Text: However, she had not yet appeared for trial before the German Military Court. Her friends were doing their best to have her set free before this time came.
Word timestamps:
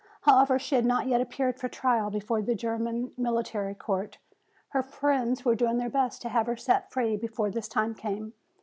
However, 0.21 0.57
she 0.57 0.73
had 0.73 0.83
not 0.83 1.05
yet 1.05 1.21
appeared 1.21 1.59
for 1.59 1.69
trial 1.69 2.09
before 2.09 2.41
the 2.41 2.55
German 2.55 3.11
Military 3.17 3.75
Court. 3.75 4.17
Her 4.69 4.81
friends 4.81 5.45
were 5.45 5.53
doing 5.53 5.77
their 5.77 5.91
best 5.91 6.23
to 6.23 6.29
have 6.29 6.47
her 6.47 6.57
set 6.57 6.89
free 6.91 7.15
before 7.17 7.51
this 7.51 7.67
time 7.67 7.93
came. 7.93 8.33